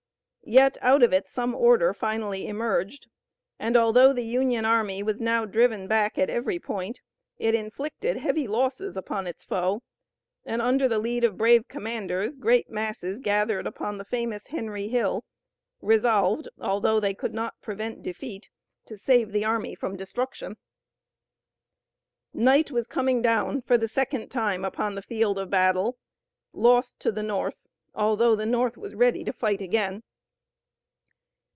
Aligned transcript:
Yet 0.43 0.77
out 0.81 1.01
of 1.01 1.13
it 1.13 1.29
some 1.29 1.55
order 1.55 1.93
finally 1.93 2.45
emerged, 2.45 3.07
and 3.57 3.77
although 3.77 4.11
the 4.11 4.25
Union 4.25 4.65
army 4.65 5.01
was 5.01 5.21
now 5.21 5.45
driven 5.45 5.87
back 5.87 6.17
at 6.17 6.29
every 6.31 6.59
point 6.59 6.99
it 7.37 7.55
inflicted 7.55 8.17
heavy 8.17 8.47
losses 8.47 8.97
upon 8.97 9.27
its 9.27 9.45
foe, 9.45 9.81
and 10.43 10.61
under 10.61 10.89
the 10.89 10.99
lead 10.99 11.23
of 11.23 11.37
brave 11.37 11.69
commanders 11.69 12.35
great 12.35 12.69
masses 12.69 13.19
gathered 13.19 13.65
upon 13.65 13.97
the 13.97 14.03
famous 14.03 14.47
Henry 14.47 14.89
Hill, 14.89 15.23
resolved, 15.79 16.49
although 16.59 16.99
they 16.99 17.13
could 17.13 17.35
not 17.35 17.61
prevent 17.61 18.01
defeat, 18.01 18.49
to 18.87 18.97
save 18.97 19.31
the 19.31 19.45
army 19.45 19.73
from 19.73 19.95
destruction. 19.95 20.57
Night 22.33 22.71
was 22.71 22.87
coming 22.87 23.21
down 23.21 23.61
for 23.61 23.77
the 23.77 23.87
second 23.87 24.27
time 24.27 24.65
upon 24.65 24.95
the 24.95 25.01
field 25.03 25.37
of 25.39 25.49
battle, 25.51 25.97
lost 26.51 26.99
to 26.99 27.11
the 27.11 27.23
North, 27.23 27.55
although 27.93 28.35
the 28.35 28.47
North 28.47 28.75
was 28.75 28.95
ready 28.95 29.23
to 29.23 29.31
fight 29.31 29.61
again. 29.61 30.03